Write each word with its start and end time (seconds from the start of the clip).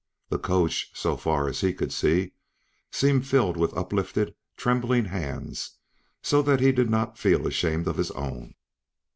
The 0.29 0.39
coach, 0.39 0.89
so 0.95 1.15
far 1.15 1.47
as 1.47 1.61
he 1.61 1.73
could 1.75 1.93
see, 1.93 2.31
seemed 2.91 3.27
filled 3.27 3.55
with 3.55 3.77
uplifted, 3.77 4.33
trembling 4.57 5.05
hands, 5.05 5.77
so 6.23 6.41
that 6.41 6.59
he 6.59 6.71
did 6.71 6.89
not 6.89 7.19
feel 7.19 7.45
ashamed 7.45 7.87
of 7.87 7.97
his 7.97 8.09
own. 8.09 8.55